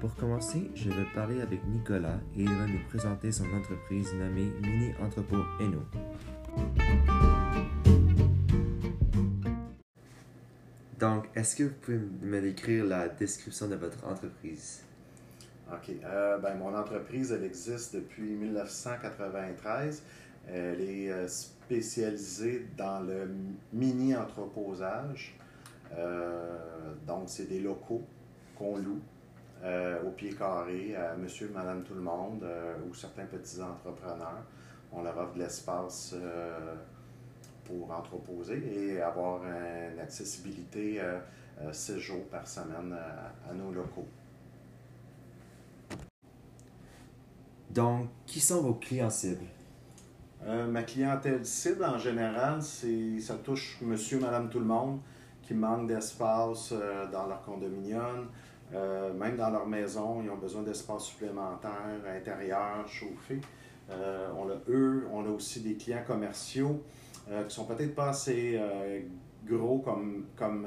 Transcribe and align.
Pour 0.00 0.14
commencer, 0.16 0.70
je 0.74 0.88
vais 0.88 1.04
parler 1.14 1.42
avec 1.42 1.62
Nicolas 1.66 2.18
et 2.34 2.40
il 2.40 2.48
va 2.48 2.66
nous 2.66 2.82
présenter 2.88 3.30
son 3.30 3.44
entreprise 3.52 4.14
nommée 4.14 4.50
Mini 4.62 4.94
Entrepôt 4.98 5.44
Eno. 5.60 5.82
Donc, 10.98 11.26
est-ce 11.34 11.54
que 11.54 11.64
vous 11.64 11.74
pouvez 11.82 12.00
me 12.22 12.40
décrire 12.40 12.86
la 12.86 13.10
description 13.10 13.68
de 13.68 13.74
votre 13.74 14.02
entreprise? 14.06 14.84
OK. 15.70 15.90
Euh, 16.02 16.38
ben, 16.38 16.54
mon 16.56 16.74
entreprise, 16.74 17.32
elle 17.32 17.44
existe 17.44 17.94
depuis 17.94 18.22
1993. 18.22 20.02
Elle 20.48 20.80
est 20.80 21.10
euh, 21.10 21.28
spécialisée 21.28 22.66
dans 22.78 23.00
le 23.00 23.28
mini-entreposage. 23.74 25.36
Euh, 25.92 26.56
donc, 27.06 27.24
c'est 27.26 27.50
des 27.50 27.60
locaux 27.60 28.02
qu'on 28.56 28.78
loue 28.78 29.02
au 29.62 30.10
pied 30.10 30.32
carré 30.32 30.96
à 30.96 31.14
monsieur, 31.16 31.50
madame, 31.54 31.82
tout 31.82 31.94
le 31.94 32.00
monde 32.00 32.44
ou 32.88 32.94
certains 32.94 33.26
petits 33.26 33.60
entrepreneurs. 33.60 34.44
On 34.92 35.02
leur 35.02 35.16
offre 35.18 35.34
de 35.34 35.40
l'espace 35.40 36.14
pour 37.64 37.90
entreposer 37.90 38.62
et 38.74 39.02
avoir 39.02 39.42
une 39.44 40.00
accessibilité 40.00 41.00
6 41.70 41.98
jours 41.98 42.24
par 42.30 42.46
semaine 42.46 42.96
à 43.48 43.52
nos 43.52 43.70
locaux. 43.70 44.08
Donc, 47.70 48.08
qui 48.26 48.40
sont 48.40 48.62
vos 48.62 48.74
clients 48.74 49.10
cibles? 49.10 49.46
Euh, 50.44 50.66
ma 50.66 50.82
clientèle 50.82 51.44
cible, 51.44 51.84
en 51.84 51.98
général, 51.98 52.62
c'est 52.62 53.20
ça 53.20 53.34
touche 53.34 53.78
monsieur, 53.82 54.18
madame, 54.18 54.48
tout 54.48 54.58
le 54.58 54.64
monde 54.64 55.00
qui 55.42 55.54
manque 55.54 55.86
d'espace 55.86 56.70
euh, 56.72 57.06
dans 57.10 57.26
leur 57.26 57.42
condominium, 57.42 58.28
euh, 58.74 59.12
même 59.12 59.36
dans 59.36 59.50
leur 59.50 59.66
maison, 59.66 60.22
ils 60.22 60.30
ont 60.30 60.36
besoin 60.36 60.62
d'espace 60.62 61.04
supplémentaire, 61.04 62.00
intérieur, 62.08 62.86
chauffé. 62.86 63.40
on 63.90 64.48
a 64.48 64.56
eux, 64.68 65.06
on 65.12 65.24
a 65.24 65.28
aussi 65.30 65.60
des 65.60 65.74
clients 65.74 66.04
commerciaux 66.06 66.82
qui 67.48 67.54
sont 67.54 67.64
peut-être 67.64 67.94
pas 67.94 68.08
assez 68.08 68.60
gros 69.44 69.78
comme, 69.78 70.26
comme 70.36 70.66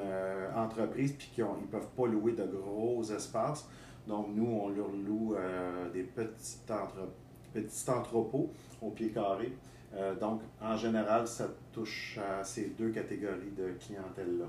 entreprise, 0.55 1.13
puis 1.13 1.29
qui 1.33 1.41
ne 1.41 1.67
peuvent 1.71 1.89
pas 1.95 2.07
louer 2.07 2.33
de 2.33 2.45
gros 2.45 3.03
espaces. 3.03 3.67
Donc, 4.07 4.27
nous, 4.33 4.45
on 4.45 4.69
leur 4.69 4.89
loue 4.89 5.35
euh, 5.35 5.89
des 5.91 6.03
petits, 6.03 6.57
petits 7.53 7.89
entrepôts 7.89 8.51
au 8.81 8.89
pied 8.89 9.09
carré. 9.09 9.53
Euh, 9.95 10.15
donc, 10.15 10.41
en 10.61 10.75
général, 10.75 11.27
ça 11.27 11.47
touche 11.71 12.17
à 12.17 12.43
ces 12.43 12.73
deux 12.77 12.89
catégories 12.89 13.53
de 13.55 13.73
clientèle-là. 13.79 14.47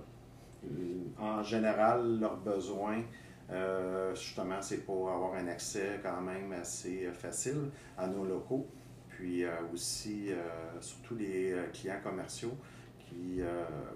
En 1.19 1.43
général, 1.43 2.19
leurs 2.19 2.39
besoins, 2.39 3.03
euh, 3.51 4.15
justement, 4.15 4.61
c'est 4.61 4.85
pour 4.85 5.11
avoir 5.11 5.35
un 5.35 5.49
accès 5.49 6.01
quand 6.03 6.21
même 6.21 6.53
assez 6.53 7.09
facile 7.13 7.71
à 7.97 8.07
nos 8.07 8.25
locaux. 8.25 8.67
Puis 9.09 9.45
aussi, 9.73 10.31
surtout 10.81 11.15
les 11.15 11.55
clients 11.73 12.01
commerciaux 12.03 12.57
qui 12.99 13.41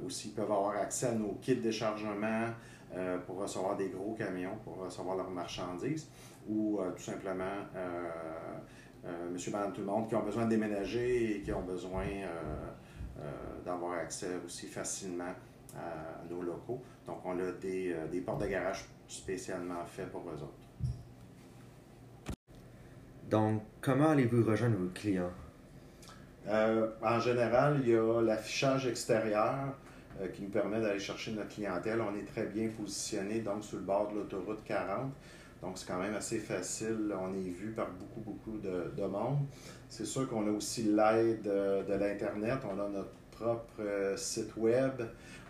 aussi 0.06 0.28
peuvent 0.28 0.52
avoir 0.52 0.76
accès 0.76 1.06
à 1.06 1.12
nos 1.12 1.32
kits 1.42 1.56
de 1.56 1.60
déchargement, 1.60 2.52
euh, 2.96 3.18
pour 3.18 3.36
recevoir 3.36 3.76
des 3.76 3.90
gros 3.90 4.14
camions, 4.14 4.56
pour 4.64 4.78
recevoir 4.78 5.14
leurs 5.16 5.30
marchandises, 5.30 6.08
ou 6.48 6.80
euh, 6.80 6.90
tout 6.92 7.02
simplement 7.02 7.44
euh, 7.76 8.08
monsieur, 9.30 9.52
madame, 9.52 9.74
tout 9.74 9.82
le 9.82 9.86
monde 9.86 10.08
qui 10.08 10.14
ont 10.14 10.22
besoin 10.22 10.46
de 10.46 10.50
déménager 10.50 11.36
et 11.36 11.42
qui 11.42 11.52
ont 11.52 11.62
besoin 11.62 12.06
d'avoir 13.64 13.98
accès 13.98 14.28
aussi 14.44 14.66
facilement 14.66 15.34
à 15.76 16.24
nos 16.30 16.40
locaux. 16.40 16.82
Donc, 17.06 17.18
on 17.24 17.38
a 17.38 17.52
des, 17.52 17.94
des 18.10 18.20
portes 18.20 18.40
de 18.40 18.46
garage 18.46 18.86
spécialement 19.08 19.84
faites 19.86 20.10
pour 20.10 20.22
eux 20.28 20.42
autres. 20.42 20.68
Donc, 23.28 23.62
comment 23.80 24.10
allez-vous 24.10 24.44
rejoindre 24.44 24.76
vos 24.76 24.90
clients? 24.90 25.32
en 26.50 27.20
général, 27.20 27.80
il 27.82 27.90
y 27.90 27.94
a 27.94 28.22
l'affichage 28.22 28.86
extérieur 28.86 29.74
euh, 30.20 30.28
qui 30.28 30.42
nous 30.42 30.48
permet 30.48 30.80
d'aller 30.80 30.98
chercher 30.98 31.32
notre 31.32 31.50
clientèle. 31.50 32.00
On 32.00 32.16
est 32.16 32.24
très 32.24 32.46
bien 32.46 32.68
positionné 32.68 33.40
donc 33.40 33.62
sur 33.62 33.76
le 33.76 33.84
bord 33.84 34.08
de 34.08 34.16
l'autoroute 34.16 34.64
40. 34.64 35.12
Donc, 35.60 35.76
c'est 35.76 35.86
quand 35.86 35.98
même 35.98 36.14
assez 36.14 36.38
facile. 36.38 37.14
On 37.20 37.34
est 37.34 37.50
vu 37.50 37.72
par 37.72 37.88
beaucoup, 37.90 38.20
beaucoup 38.20 38.58
de, 38.58 39.04
monde. 39.04 39.40
C'est 39.88 40.06
sûr 40.06 40.28
qu'on 40.28 40.46
a 40.46 40.50
aussi 40.50 40.84
l'aide 40.84 41.42
de, 41.42 41.94
l'Internet. 41.94 42.58
On 42.64 42.80
a 42.80 42.88
notre 42.88 43.12
propre 43.30 43.80
euh, 43.80 44.16
site 44.16 44.56
web. 44.56 45.02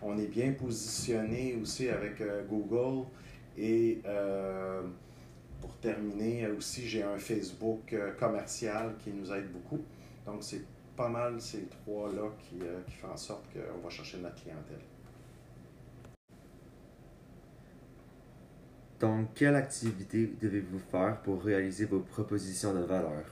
On 0.03 0.19
est 0.19 0.27
bien 0.27 0.53
positionné 0.53 1.59
aussi 1.63 1.89
avec 1.89 2.21
euh, 2.21 2.43
Google. 2.45 3.07
Et 3.59 4.01
pour 5.61 5.75
terminer, 5.77 6.47
aussi, 6.49 6.87
j'ai 6.87 7.03
un 7.03 7.19
Facebook 7.19 7.95
commercial 8.19 8.95
qui 9.03 9.11
nous 9.11 9.33
aide 9.33 9.51
beaucoup. 9.53 9.81
Donc, 10.27 10.43
c'est 10.43 10.63
pas 10.99 11.09
mal 11.09 11.41
ces 11.41 11.67
trois-là 11.67 12.29
qui, 12.41 12.57
euh, 12.61 12.81
qui 12.89 12.97
font 12.97 13.13
en 13.13 13.17
sorte 13.17 13.45
qu'on 13.53 13.81
va 13.81 13.89
chercher 13.89 14.19
notre 14.19 14.35
clientèle. 14.43 14.81
Donc, 18.99 19.29
quelle 19.37 19.55
activité 19.55 20.35
devez-vous 20.43 20.81
faire 20.91 21.21
pour 21.23 21.41
réaliser 21.41 21.85
vos 21.85 22.01
propositions 22.01 22.75
de 22.75 22.81
valeur? 22.81 23.23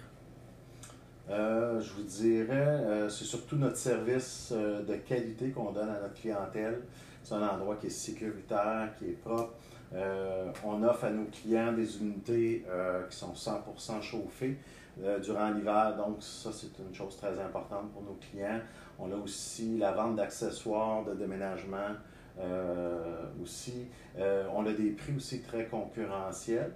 Euh, 1.28 1.80
je 1.80 1.92
vous 1.94 2.04
dirais, 2.04 2.54
euh, 2.54 3.08
c'est 3.08 3.24
surtout 3.24 3.56
notre 3.56 3.76
service 3.76 4.52
de 4.52 4.94
qualité 4.94 5.50
qu'on 5.50 5.72
donne 5.72 5.88
à 5.88 6.00
notre 6.00 6.14
clientèle. 6.14 6.82
C'est 7.24 7.34
un 7.34 7.48
endroit 7.48 7.74
qui 7.74 7.88
est 7.88 7.90
sécuritaire, 7.90 8.94
qui 8.96 9.06
est 9.06 9.20
propre. 9.20 9.54
On 9.92 10.82
offre 10.82 11.04
à 11.04 11.10
nos 11.10 11.26
clients 11.26 11.72
des 11.72 11.98
unités 11.98 12.64
qui 13.10 13.16
sont 13.16 13.32
100% 13.32 14.02
chauffées. 14.02 14.58
Euh, 15.02 15.18
durant 15.18 15.50
l'hiver. 15.50 15.94
Donc, 15.96 16.22
ça, 16.22 16.50
c'est 16.50 16.78
une 16.78 16.94
chose 16.94 17.18
très 17.18 17.38
importante 17.38 17.92
pour 17.92 18.02
nos 18.02 18.14
clients. 18.14 18.60
On 18.98 19.12
a 19.12 19.16
aussi 19.16 19.76
la 19.76 19.92
vente 19.92 20.16
d'accessoires 20.16 21.04
de 21.04 21.12
déménagement 21.12 21.90
euh, 22.38 23.26
aussi. 23.42 23.88
Euh, 24.18 24.48
on 24.54 24.64
a 24.64 24.72
des 24.72 24.92
prix 24.92 25.14
aussi 25.14 25.42
très 25.42 25.66
concurrentiels. 25.66 26.72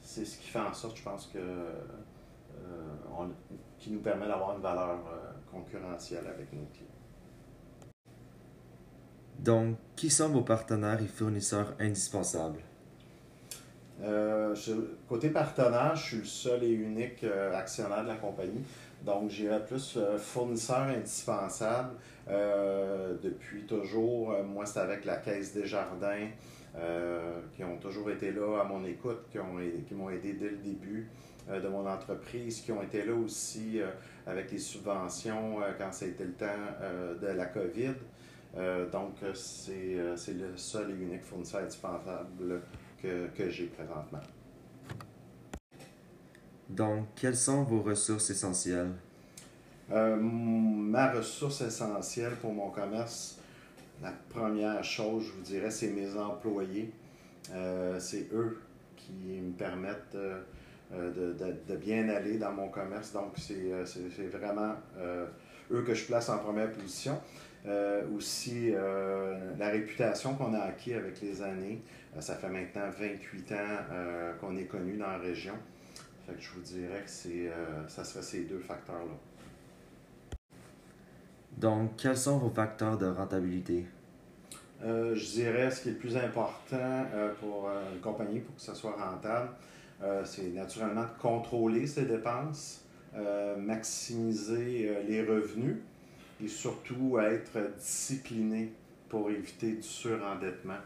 C'est 0.00 0.24
ce 0.24 0.38
qui 0.38 0.48
fait 0.48 0.60
en 0.60 0.72
sorte, 0.72 0.96
je 0.96 1.02
pense, 1.02 1.26
que 1.26 1.38
nous 3.88 4.00
permet 4.00 4.26
d'avoir 4.26 4.54
une 4.54 4.62
valeur 4.62 4.98
concurrentielle 5.50 6.26
avec 6.26 6.52
nos 6.52 6.64
clients. 6.72 6.99
Donc, 9.44 9.76
qui 9.96 10.10
sont 10.10 10.28
vos 10.28 10.42
partenaires 10.42 11.00
et 11.02 11.06
fournisseurs 11.06 11.72
indispensables? 11.80 12.60
Euh, 14.02 14.54
côté 15.08 15.30
partenaire, 15.30 15.96
je 15.96 16.04
suis 16.04 16.16
le 16.18 16.24
seul 16.24 16.64
et 16.64 16.70
unique 16.70 17.24
euh, 17.24 17.54
actionnaire 17.54 18.02
de 18.02 18.08
la 18.08 18.16
compagnie. 18.16 18.62
Donc, 19.02 19.30
j'irai 19.30 19.64
plus 19.64 19.96
euh, 19.96 20.18
fournisseur 20.18 20.82
indispensable. 20.82 21.94
depuis 23.22 23.62
toujours, 23.62 24.34
moi, 24.44 24.66
c'est 24.66 24.80
avec 24.80 25.06
la 25.06 25.16
Caisse 25.16 25.54
des 25.54 25.66
Jardins, 25.66 26.28
qui 27.56 27.64
ont 27.64 27.78
toujours 27.78 28.10
été 28.10 28.30
là 28.30 28.60
à 28.60 28.64
mon 28.64 28.84
écoute, 28.84 29.22
qui, 29.32 29.38
ont, 29.38 29.56
qui 29.86 29.94
m'ont 29.94 30.10
aidé 30.10 30.34
dès 30.34 30.50
le 30.50 30.58
début 30.58 31.08
de 31.50 31.66
mon 31.66 31.84
entreprise, 31.88 32.60
qui 32.60 32.70
ont 32.70 32.82
été 32.82 33.04
là 33.04 33.14
aussi 33.14 33.80
avec 34.26 34.52
les 34.52 34.60
subventions 34.60 35.56
quand 35.76 35.90
été 36.06 36.24
le 36.24 36.34
temps 36.34 36.62
de 37.20 37.26
la 37.26 37.46
COVID. 37.46 37.94
Donc, 38.92 39.14
c'est, 39.34 39.96
c'est 40.16 40.34
le 40.34 40.56
seul 40.56 40.90
et 40.90 40.94
unique 40.94 41.22
fournisseur 41.22 41.62
indispensable 41.62 42.60
que, 43.02 43.50
j'ai 43.50 43.66
présentement. 43.66 44.20
Donc, 46.68 47.06
quelles 47.16 47.36
sont 47.36 47.64
vos 47.64 47.82
ressources 47.82 48.30
essentielles? 48.30 48.92
Euh, 49.92 50.16
ma 50.16 51.10
ressource 51.10 51.62
essentielle 51.62 52.36
pour 52.36 52.52
mon 52.52 52.70
commerce, 52.70 53.38
la 54.00 54.12
première 54.28 54.82
chose, 54.84 55.24
je 55.26 55.32
vous 55.32 55.42
dirais, 55.42 55.70
c'est 55.70 55.88
mes 55.88 56.16
employés. 56.16 56.92
Euh, 57.52 57.98
c'est 57.98 58.28
eux 58.32 58.60
qui 58.96 59.40
me 59.40 59.52
permettent 59.52 60.14
euh, 60.14 60.40
de, 60.92 61.34
de, 61.68 61.76
bien 61.76 62.08
aller 62.08 62.38
dans 62.38 62.52
mon 62.52 62.68
commerce. 62.68 63.12
Donc, 63.12 63.32
c'est 63.36 64.26
vraiment 64.28 64.74
eux 65.72 65.82
que 65.82 65.94
je 65.94 66.04
place 66.04 66.28
en 66.28 66.38
première 66.38 66.70
position. 66.70 67.20
Euh, 67.66 68.02
aussi, 68.16 68.70
euh, 68.72 69.54
la 69.58 69.68
réputation 69.68 70.34
qu'on 70.34 70.54
a 70.54 70.60
acquis 70.60 70.94
avec 70.94 71.20
les 71.20 71.42
années. 71.42 71.82
Euh, 72.16 72.20
ça 72.20 72.36
fait 72.36 72.48
maintenant 72.48 72.88
28 72.98 73.52
ans 73.52 74.36
qu'on 74.40 74.56
est 74.56 74.64
connu 74.64 74.96
dans 74.96 75.08
la 75.08 75.18
région. 75.18 75.54
Fait 76.26 76.34
que 76.34 76.40
je 76.40 76.50
vous 76.50 76.60
dirais 76.60 77.02
que 77.04 77.10
c'est, 77.10 77.50
ça 77.88 78.04
serait 78.04 78.22
ces 78.22 78.44
deux 78.44 78.60
facteurs-là. 78.60 79.12
Donc, 81.56 81.96
quels 81.96 82.16
sont 82.16 82.38
vos 82.38 82.50
facteurs 82.50 82.96
de 82.96 83.06
rentabilité? 83.06 83.86
je 84.82 85.32
dirais 85.32 85.70
ce 85.70 85.82
qui 85.82 85.88
est 85.90 85.92
le 85.92 85.98
plus 85.98 86.16
important 86.16 87.04
pour 87.38 87.68
une 87.92 88.00
compagnie 88.00 88.40
pour 88.40 88.54
que 88.54 88.62
ça 88.62 88.74
soit 88.74 88.92
rentable, 88.92 89.50
c'est 90.24 90.54
naturellement 90.54 91.02
de 91.02 91.20
contrôler 91.20 91.86
ses 91.86 92.06
dépenses, 92.06 92.86
maximiser 93.58 95.04
les 95.06 95.22
revenus, 95.22 95.76
et 96.42 96.48
surtout 96.48 97.18
être 97.18 97.74
discipliné 97.76 98.72
pour 99.08 99.30
éviter 99.30 99.72
du 99.72 99.82
surendettement. 99.82 100.78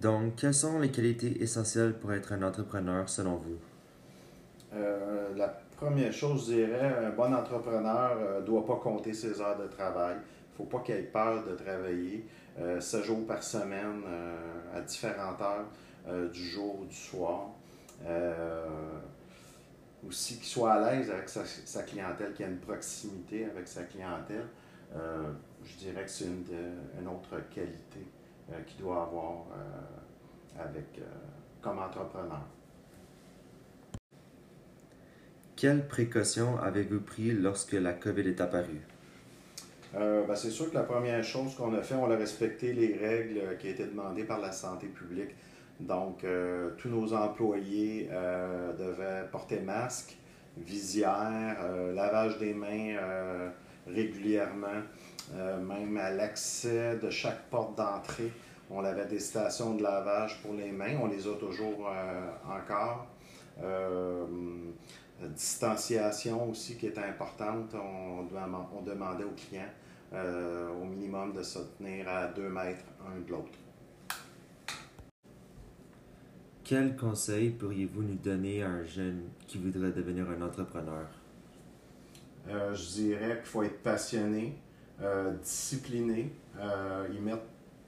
Donc, 0.00 0.36
quelles 0.36 0.54
sont 0.54 0.80
les 0.80 0.90
qualités 0.90 1.42
essentielles 1.42 1.94
pour 1.94 2.12
être 2.12 2.32
un 2.32 2.42
entrepreneur 2.42 3.08
selon 3.08 3.36
vous? 3.36 3.58
Euh, 4.74 5.28
la 5.36 5.48
première 5.76 6.12
chose, 6.12 6.48
je 6.50 6.54
dirais, 6.54 7.06
un 7.06 7.10
bon 7.10 7.32
entrepreneur 7.32 8.40
ne 8.40 8.44
doit 8.44 8.66
pas 8.66 8.76
compter 8.76 9.14
ses 9.14 9.40
heures 9.40 9.58
de 9.58 9.68
travail. 9.68 10.16
Il 10.16 10.52
ne 10.52 10.56
faut 10.56 10.76
pas 10.76 10.82
qu'il 10.82 10.96
ait 10.96 11.02
peur 11.02 11.44
de 11.44 11.54
travailler 11.54 12.26
euh, 12.58 12.80
7 12.80 13.04
jours 13.04 13.26
par 13.26 13.42
semaine 13.42 14.02
à 14.74 14.80
différentes 14.80 15.40
heures 15.40 16.30
du 16.32 16.44
jour 16.50 16.80
ou 16.80 16.84
du 16.84 16.96
soir. 16.96 17.50
Aussi 20.06 20.36
qu'il 20.36 20.46
soit 20.46 20.72
à 20.72 20.94
l'aise 20.94 21.10
avec 21.10 21.28
sa, 21.28 21.44
sa 21.44 21.82
clientèle, 21.82 22.32
qu'il 22.32 22.44
ait 22.44 22.48
une 22.48 22.58
proximité 22.58 23.44
avec 23.44 23.68
sa 23.68 23.84
clientèle. 23.84 24.46
je 24.94 25.76
dirais 25.78 26.04
que 26.04 26.10
c'est 26.10 26.24
une, 26.26 26.44
une, 27.00 27.08
autre 27.08 27.36
qualité 27.50 28.06
euh, 28.50 28.60
qu'il 28.66 28.82
doit 28.82 29.02
avoir 29.02 29.46
euh, 29.52 30.62
avec, 30.62 30.98
euh, 30.98 31.02
comme 31.60 31.78
entrepreneur. 31.78 32.42
Quelles 35.54 35.86
précautions 35.86 36.58
avez-vous 36.58 37.00
prises 37.00 37.38
lorsque 37.40 37.72
la 37.72 37.92
COVID 37.92 38.28
est 38.28 38.40
apparue? 38.40 38.80
Ben, 39.94 40.34
c'est 40.34 40.50
sûr 40.50 40.70
que 40.70 40.74
la 40.74 40.82
première 40.82 41.22
chose 41.22 41.54
qu'on 41.54 41.74
a 41.74 41.82
fait, 41.82 41.94
on 41.94 42.10
a 42.10 42.16
respecté 42.16 42.72
les 42.72 42.96
règles 42.96 43.58
qui 43.58 43.68
étaient 43.68 43.86
demandées 43.86 44.24
par 44.24 44.40
la 44.40 44.50
santé 44.50 44.86
publique. 44.86 45.30
Donc, 45.86 46.24
tous 46.78 46.88
nos 46.88 47.12
employés 47.12 48.08
devaient 48.78 49.28
porter 49.30 49.60
masque, 49.60 50.16
visière, 50.56 51.56
lavage 51.94 52.38
des 52.38 52.54
mains 52.54 53.52
régulièrement. 53.86 54.82
Euh, 55.34 55.58
même 55.60 55.96
à 55.96 56.10
l'accès 56.10 56.96
de 56.96 57.10
chaque 57.10 57.48
porte 57.48 57.76
d'entrée, 57.76 58.32
on 58.70 58.84
avait 58.84 59.06
des 59.06 59.20
stations 59.20 59.74
de 59.74 59.82
lavage 59.82 60.40
pour 60.42 60.54
les 60.54 60.72
mains. 60.72 60.96
On 61.00 61.06
les 61.06 61.26
a 61.26 61.34
toujours 61.34 61.88
euh, 61.88 62.30
encore. 62.46 63.06
Euh, 63.62 64.26
distanciation 65.34 66.50
aussi 66.50 66.76
qui 66.76 66.86
est 66.86 66.98
importante. 66.98 67.74
On, 67.74 68.26
on 68.76 68.82
demandait 68.82 69.24
aux 69.24 69.36
clients 69.36 69.70
au 70.12 70.84
minimum 70.84 71.32
de 71.32 71.42
se 71.42 71.60
tenir 71.78 72.08
à 72.08 72.26
deux 72.26 72.48
mètres 72.48 72.84
un 73.06 73.20
de 73.20 73.30
l'autre. 73.30 73.58
Quel 76.72 76.96
conseil 76.96 77.50
pourriez-vous 77.50 78.02
nous 78.02 78.14
donner 78.14 78.62
à 78.62 78.70
un 78.70 78.82
jeune 78.82 79.24
qui 79.46 79.58
voudrait 79.58 79.92
devenir 79.92 80.24
un 80.30 80.40
entrepreneur? 80.40 81.04
je 82.48 82.92
dirais 82.92 83.36
qu'il 83.36 83.44
faut 83.44 83.62
être 83.62 83.82
passionné, 83.82 84.58
euh, 85.02 85.32
discipliné, 85.32 86.34
euh, 86.58 87.06
y 87.12 87.20
mettre 87.20 87.42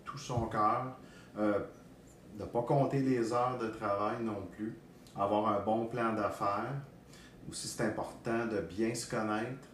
tout 0.04 0.18
son 0.18 0.48
cœur, 0.48 0.98
euh, 1.38 1.60
ne 2.38 2.44
pas 2.44 2.60
compter 2.60 3.00
les 3.00 3.32
heures 3.32 3.56
de 3.56 3.68
travail 3.68 4.22
non 4.22 4.46
plus, 4.50 4.78
avoir 5.16 5.48
un 5.48 5.60
bon 5.60 5.86
plan 5.86 6.12
d'affaires. 6.12 6.74
Aussi, 7.48 7.68
c'est 7.68 7.86
important 7.86 8.44
de 8.44 8.60
bien 8.60 8.94
se 8.94 9.08
connaître 9.08 9.66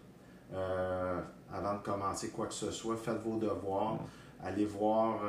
avant 1.53 1.75
de 1.79 1.83
commencer 1.83 2.31
quoi 2.31 2.47
que 2.47 2.55
ce 2.55 2.71
soit. 2.71 2.97
Faites 2.97 3.23
vos 3.25 3.39
devoirs, 3.39 3.99
allez 4.41 4.67
voir 4.67 5.21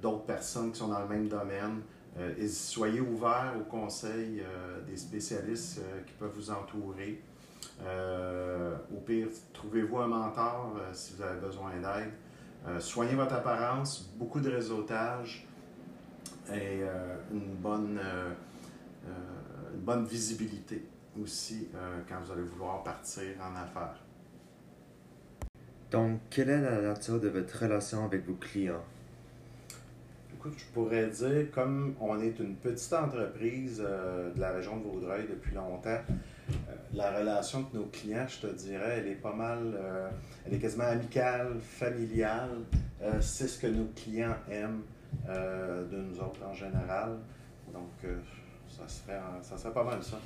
d'autres 0.00 0.24
personnes 0.24 0.72
qui 0.72 0.78
sont 0.78 0.88
dans 0.88 1.00
le 1.00 1.08
même 1.08 1.28
domaine. 1.28 1.82
et 2.38 2.48
soyez 2.48 3.00
ouverts 3.00 3.54
aux 3.58 3.64
conseils 3.64 4.42
des 4.86 4.96
spécialistes 4.96 5.80
qui 6.06 6.12
peuvent 6.14 6.32
vous 6.34 6.50
entourer. 6.50 7.22
Euh, 7.84 8.76
au 8.94 9.00
pire, 9.00 9.28
trouvez-vous 9.52 9.98
un 9.98 10.06
mentor 10.06 10.76
euh, 10.76 10.90
si 10.92 11.14
vous 11.14 11.22
avez 11.22 11.40
besoin 11.40 11.70
d'aide. 11.70 12.12
Euh, 12.66 12.78
soignez 12.78 13.14
votre 13.14 13.34
apparence, 13.34 14.10
beaucoup 14.16 14.40
de 14.40 14.50
réseautage 14.50 15.46
et 16.52 16.80
une, 17.32 17.54
bonne, 17.54 18.00
une 19.06 19.80
bonne 19.80 20.04
visibilité 20.04 20.84
aussi 21.22 21.68
quand 22.08 22.16
vous 22.24 22.32
allez 22.32 22.42
vouloir 22.42 22.82
partir 22.82 23.22
en 23.40 23.54
affaires. 23.54 24.02
Donc, 25.92 26.22
quelle 26.28 26.50
est 26.50 26.60
la 26.60 26.80
nature 26.80 27.20
de 27.20 27.28
votre 27.28 27.56
relation 27.56 28.04
avec 28.04 28.26
vos 28.26 28.34
clients? 28.34 28.82
Écoute, 30.40 30.56
je 30.56 30.72
pourrais 30.72 31.06
dire, 31.08 31.50
comme 31.52 31.94
on 32.00 32.18
est 32.18 32.38
une 32.38 32.56
petite 32.56 32.94
entreprise 32.94 33.76
de 33.76 34.40
la 34.40 34.52
région 34.52 34.78
de 34.78 34.84
Vaudreuil 34.84 35.26
depuis 35.28 35.54
longtemps, 35.54 35.90
euh, 35.90 36.52
la 36.94 37.18
relation 37.18 37.58
avec 37.58 37.74
nos 37.74 37.84
clients, 37.84 38.26
je 38.26 38.46
te 38.46 38.54
dirais, 38.54 39.00
elle 39.00 39.08
est 39.08 39.16
pas 39.16 39.34
mal, 39.34 39.58
euh, 39.74 40.08
elle 40.46 40.54
est 40.54 40.58
quasiment 40.58 40.84
amicale, 40.84 41.58
familiale. 41.60 42.56
Euh, 43.02 43.20
c'est 43.20 43.48
ce 43.48 43.60
que 43.60 43.66
nos 43.66 43.88
clients 43.94 44.34
aiment 44.50 44.80
de 45.28 46.00
nous 46.00 46.18
autres 46.18 46.42
en 46.42 46.54
général. 46.54 47.18
Donc, 47.70 48.10
ça, 48.66 48.88
serait, 48.88 49.20
ça 49.42 49.58
serait 49.58 49.74
pas 49.74 49.84
mal 49.84 50.02
ça. 50.02 50.18